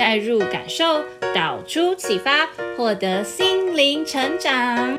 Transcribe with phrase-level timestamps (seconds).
[0.00, 1.04] 带入感受，
[1.34, 4.96] 导出启发，获得心灵成长。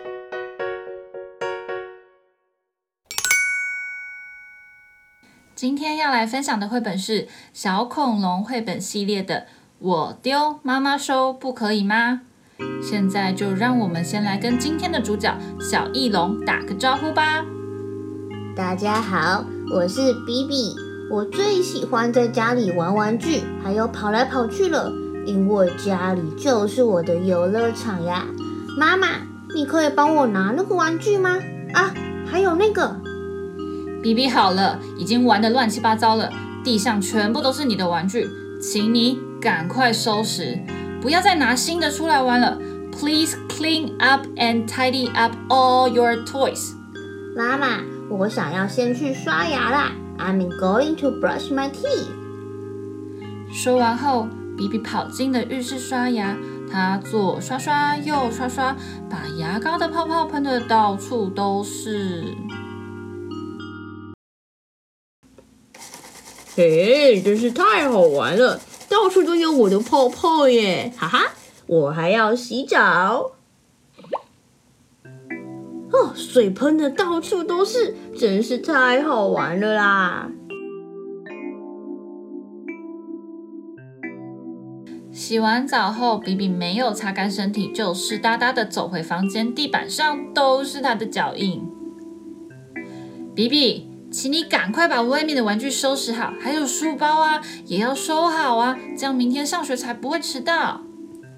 [5.56, 9.40] 今天要来分享的绘本是小恐龙绘本系列的
[9.80, 12.22] 《我丢妈妈收不可以吗》。
[12.88, 17.44] 现在就让我们先来跟今天的主角小翼龙打个招呼吧。
[18.56, 19.44] 大家好。
[19.74, 20.76] 我是比比，
[21.12, 24.90] 我最喜欢在家里玩玩具，还有跑来跑去了，
[25.26, 28.26] 因为家里就是我的游乐场呀。
[28.80, 29.08] 妈妈，
[29.54, 31.38] 你可以帮我拿那个玩具吗？
[31.74, 31.94] 啊，
[32.26, 32.96] 还有那个。
[34.02, 36.32] 比比好了，已经玩得乱七八糟了，
[36.64, 38.30] 地上全部都是你的玩具，
[38.62, 40.58] 请你赶快收拾，
[41.02, 42.58] 不要再拿新的出来玩了。
[42.98, 46.72] Please clean up and tidy up all your toys。
[47.36, 47.82] 妈妈。
[48.10, 52.08] 我想要先去刷牙啦，I'm going to brush my teeth。
[53.52, 56.38] 说完后，比比跑进了浴室刷牙。
[56.72, 58.74] 他左刷刷，右刷刷，
[59.10, 62.24] 把牙膏的泡泡喷的到处都是。
[66.56, 70.94] 嘿，真是太好玩了，到处都有我的泡泡耶！
[70.98, 71.32] 哈哈，
[71.68, 73.34] 我还要洗澡。
[76.02, 80.32] 哦，水喷的到处都是，真是太好玩了啦！
[85.12, 91.64] 洗完澡后，比比没有擦干身体，就湿哒哒的走回房间，地板上都是他的脚印。
[93.36, 100.82] 比比，请你赶快把外面的玩具收拾好，还有书包啊，也要收好啊，这样明天上学才不会迟到。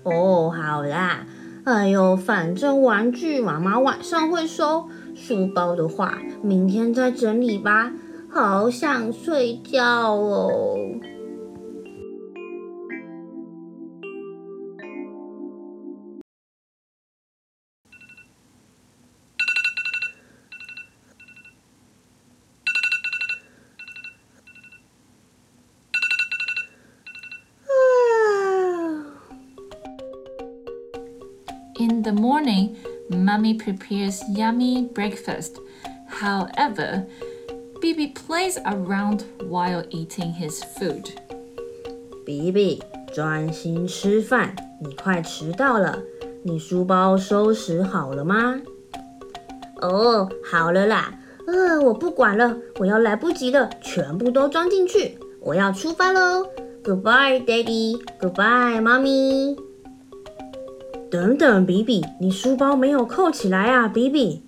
[0.04, 1.26] 哦，好啦。
[1.66, 7.94] 哎呦，反正玩具妈妈晚上会收，书包的话明天再整理吧。
[8.30, 10.78] 好想睡觉哦。
[31.83, 32.77] In the morning,
[33.09, 35.59] Mommy prepares yummy breakfast.
[36.09, 37.07] However,
[37.81, 41.11] Bibi plays around while eating his food.
[42.27, 42.83] 比比，
[43.15, 45.99] 专心吃饭，你快迟到了。
[46.43, 48.61] 你书包收拾好了吗？
[49.81, 51.15] 哦，好了啦。
[51.47, 55.17] 呃，我不管了，我要来不及了，全部都装进去。
[55.41, 56.47] 我要出发喽。
[56.83, 57.97] Goodbye, Daddy.
[58.21, 59.57] Goodbye, Mommy.
[61.14, 64.42] 等等，比比，你书包没有扣起来啊，比比。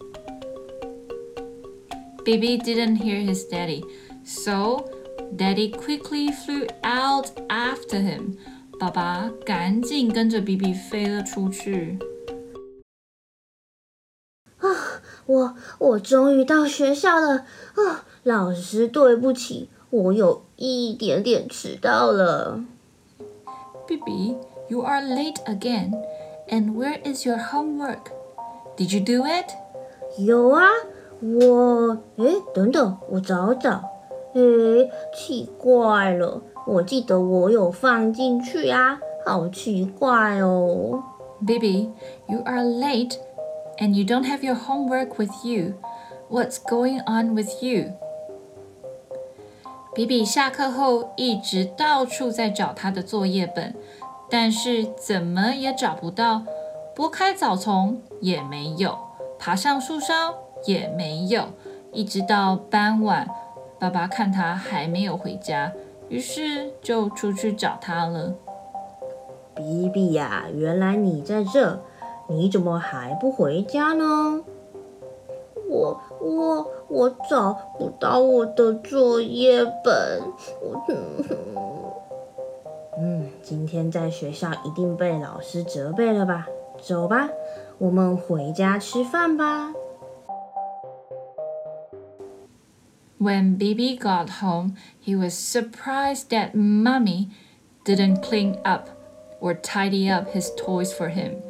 [2.23, 3.83] Bibi didn't hear his daddy,
[4.23, 4.83] so
[5.37, 8.37] daddy quickly flew out after him.
[8.79, 11.99] 爸爸赶紧跟着比比飞了出去。
[14.57, 14.65] 啊，
[15.27, 17.45] 我我终于到学校了
[17.75, 18.05] 啊！
[18.23, 22.65] 老师，对不起，我有一点点迟到了。
[23.87, 24.37] Bibi,
[24.67, 25.93] you are late again.
[26.48, 28.10] And where is your homework?
[28.76, 29.50] Did you do it?
[30.18, 30.68] 有啊，
[31.20, 33.82] 我诶，等等，我找找。
[34.34, 41.02] 诶，奇怪了，我记得我有放进去啊，好奇怪哦。
[41.44, 41.90] Bibi,
[42.26, 43.16] you are late
[43.78, 45.74] and you don't have your homework with you.
[46.28, 47.92] What's going on with you?
[49.94, 53.74] 比比下课后一直到处在找他的作业本。
[54.29, 56.43] 但是怎么也找不到，
[56.95, 58.97] 拨开草丛也没有，
[59.37, 60.33] 爬上树梢
[60.65, 61.45] 也没有，
[61.91, 63.29] 一直到傍晚，
[63.79, 65.71] 爸爸看他还没有回家，
[66.09, 68.33] 于是就出去找他了。
[69.53, 71.79] 比比呀，原来你在这，
[72.27, 74.43] 你怎么还不回家呢？
[75.69, 80.21] 我我我找不到我的作业本，
[80.61, 81.74] 我。
[82.97, 86.47] 嗯，今天在学校一定被老师责备了吧？
[86.81, 87.29] 走吧，
[87.77, 89.73] 我们回家吃饭吧。
[93.19, 97.29] When Bibi got home, he was surprised that Mummy
[97.83, 98.89] didn't clean up
[99.41, 101.41] or tidy up his toys for him.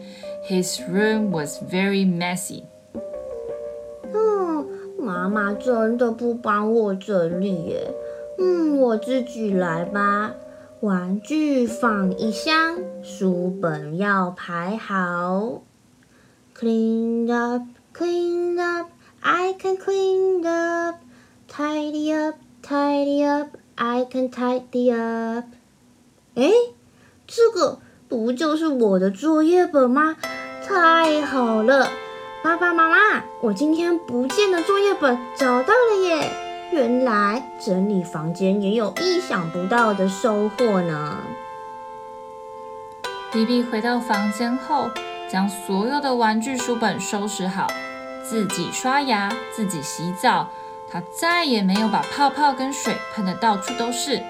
[0.48, 2.64] His room was very messy.
[4.14, 7.92] 嗯，妈妈真的不帮我整理耶。
[8.38, 10.36] 嗯，我自己来吧。
[10.82, 15.62] 玩具放一箱，书本要排好。
[16.58, 17.64] Clean up,
[17.94, 18.90] clean up,
[19.22, 20.98] I can clean up.
[21.50, 25.46] Tidy up, tidy up, I can tidy up.
[26.36, 26.52] 哎，
[27.26, 27.80] 这个
[28.10, 30.18] 不就是我的作业本吗？
[30.68, 31.88] 太好了，
[32.44, 36.45] 爸爸妈妈，我今天不见的作业本找到了耶！
[36.76, 41.20] 原来整理房间也有意想不到的收获呢。
[43.32, 44.90] 比比回到房间后，
[45.32, 47.66] 将所有的玩具书本收拾好，
[48.22, 50.50] 自己刷牙，自己洗澡。
[50.92, 54.22] 他再也没有把泡泡跟水喷得到处都是。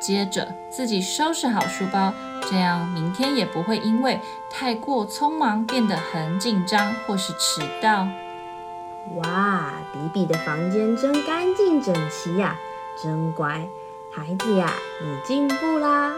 [0.00, 2.12] 接着自己收拾好书包，
[2.50, 4.20] 这样明天也不会因为
[4.50, 8.08] 太过匆忙变得很紧张或是迟到。
[9.16, 12.56] 哇，比比的房间真干净整齐呀，
[13.00, 13.68] 真乖，
[14.10, 14.72] 孩子呀，
[15.02, 16.14] 你进步啦。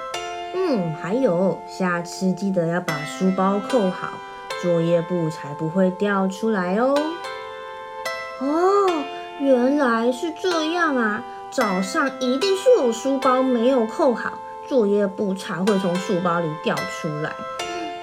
[0.55, 4.11] 嗯，还有，下次记得要把书包扣好，
[4.63, 6.95] 作业簿才不会掉出来哦。
[8.41, 9.05] 哦，
[9.41, 11.23] 原来是这样啊！
[11.51, 17.33] 早上一定是我书包没有扣好，作业簿才会从书包里掉出来。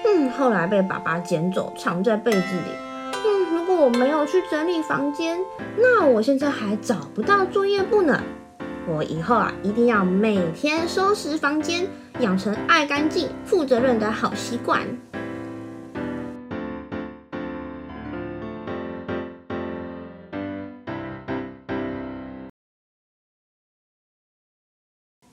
[0.04, 2.93] 嗯，后来被爸爸捡走，藏在被子里。
[3.84, 5.38] 我没有去整理房间，
[5.76, 8.18] 那我现在还找不到作业簿呢。
[8.88, 11.86] 我以后啊，一定要每天收拾房间，
[12.20, 14.88] 养成爱干净、负责任的好习惯。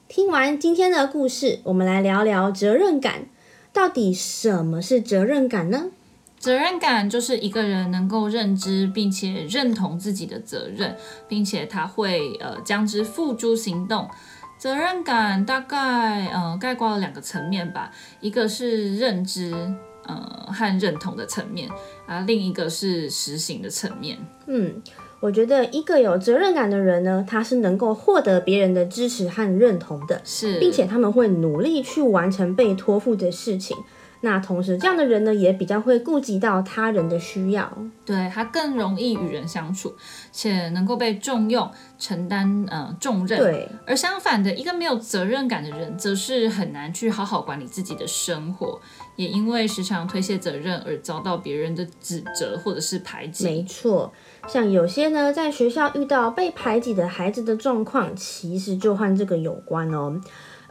[0.09, 3.29] 听完今天的故事，我们来聊聊责任感。
[3.71, 5.91] 到底什么是责任感呢？
[6.41, 10.97] 责任感就是一个人能够认知并且认同自己的责任，
[11.27, 14.09] 并且他会呃将之付诸行动。
[14.57, 19.53] 责任感大概呃概括了两个层面吧，一个是认知
[20.07, 21.69] 呃和认同的层面
[22.07, 24.17] 啊，另一个是实行的层面。
[24.47, 24.81] 嗯，
[25.19, 33.77] 我觉得一个有责任感的人呢，他是能够获得别人的支持和认同的，是，并且他们会努力去完成被托付的事情。
[34.23, 37.71] 那同时，这样的人呢，也比较会顾及到他人的需要，
[38.05, 39.95] 对，他更容易与人相处，
[40.31, 43.39] 且能够被重用，承担呃重任。
[43.39, 48.79] 对，而相反的，一个没有责任感的人，则是很难去好好管理自己的生活，
[49.15, 53.45] 也因为时常推卸责任而遭到别人的指责或者是排挤。
[53.45, 54.13] 没错，
[54.47, 60.21] 像有些呢，在学校遇到被排挤的孩子的状况，其实就和这个有关哦。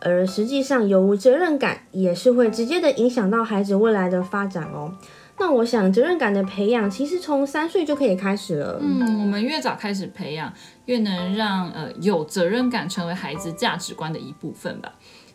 [0.00, 4.94] 而实际上，有无责任感也是会直接的影响到孩子未来的发展哦。
[5.38, 8.78] 那我想，责任感的培养其实从三岁就可以开始了。
[8.82, 10.52] 嗯，我们越早开始培养，
[10.84, 14.92] 越能让呃有责任感成为孩子价值观的一部分吧。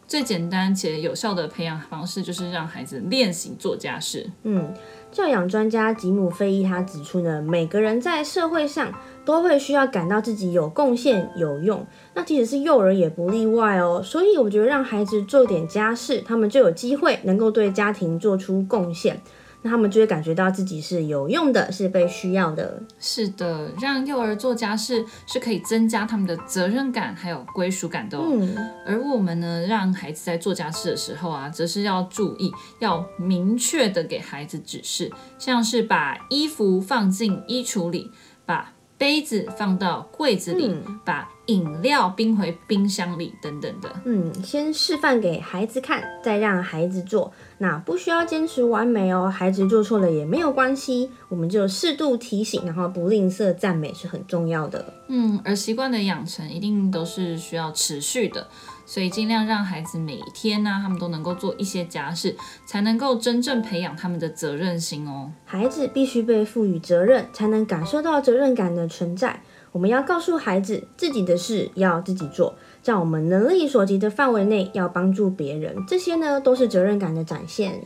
[0.07, 4.29] 最简单且有效的培养方式就是让孩子练习做家事。
[4.43, 4.71] 嗯，
[5.11, 8.93] 教养专家吉姆·费伊他指出呢，每个人在社会上
[9.25, 11.85] 都会需要感到自己有贡献、有用。
[12.13, 14.01] 那即使是幼儿也不例外哦。
[14.03, 19.19] 所以我觉得让孩子做点家事，他们就有机会能够对家庭做出贡献。
[19.61, 22.79] 那他们就会感觉到自己是有用的，是被需要的。
[22.99, 28.25] 是的，让幼儿做家事是可以增加他们的责任感还有归属感的哦。
[28.27, 28.55] 嗯。
[28.85, 38.11] 而我们呢，让孩子在做家事的时候啊，则是要注意，要明确的给孩子指示，像是把衣服放进衣橱里，
[38.45, 43.93] 把杯子放到柜子里，嗯、把饮料冰回冰箱里，等等的。
[44.05, 47.31] 嗯，先示范给孩子看，再让孩子做。
[47.57, 54.93] 那不需要坚持完美哦，孩子做错了也没有关系，我们就适度提醒，然后不吝啬赞美是很重要的。
[55.07, 58.47] 嗯，而习惯的养成一定都是需要持续的。
[58.85, 65.31] 所以尽量让孩子每天呢、他们都能够做一些家事，才能够真正培养他们的责任心哦。
[65.45, 69.41] 孩子必须被赋予责任，才能感受到责任感的存在。
[69.71, 77.83] 我们要告诉孩子，自己的事要自己做，在我们能力所及的范围内要帮助别人，这些呢都是责任感的展现。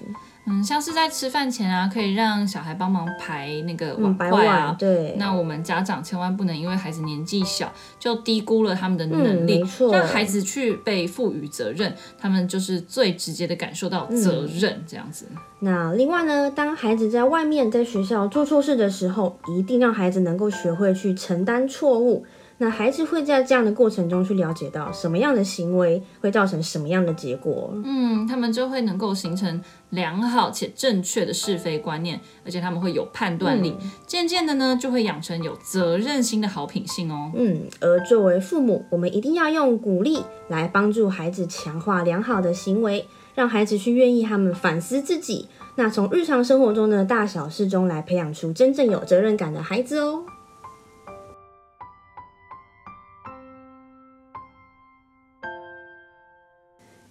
[0.49, 4.71] 嗯，像是在吃饭前啊，可以让小孩帮忙排那个碗筷啊。
[4.71, 5.15] 嗯、对。
[5.17, 9.63] 那我们家长千万不能因为孩子年纪小，就低估了他们的能力。
[9.91, 15.27] 让孩子去被赋予责任，他们就是最直接的感受到责任，嗯、这样子。
[15.59, 22.25] 那另外呢，当孩子在外面在学校做错事的时候，一定让孩子能够学会去承担错误。
[22.61, 27.71] 那孩子会在这样的过程中去了解到什么样的行为会造成什么样的结果。
[27.85, 29.61] 嗯，他们就会能够形成
[29.91, 33.73] 良好且正确的是非观念，而且他们会有判断力。
[33.81, 37.31] 嗯、渐渐的呢，就会养成有责任心的好品性哦。
[37.33, 45.47] 嗯，而作为父母，我们一定要用鼓励来帮助孩子强化良好的行为，让孩子去愿意他们反思自己。
[45.75, 50.25] 那从日常生活中的大小事中来培养出真正有责任感的孩子哦。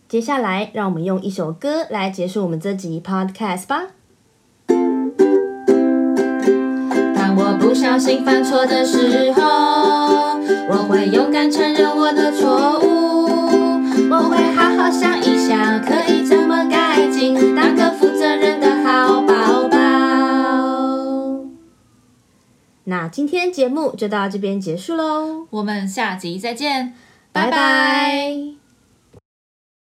[0.09, 3.89] 接下来，让我们用一首歌来结束我们这集 Podcast 吧。
[7.15, 9.43] 当我不小心犯错的时候，
[10.71, 13.27] 我会勇敢承认我的错误，
[14.11, 19.77] 我会好好想一想，可以怎么改进，当个负责任的好宝宝。
[22.85, 26.95] 那今天节目就到这边结束喽，我们下集再见，
[27.31, 28.58] 拜拜。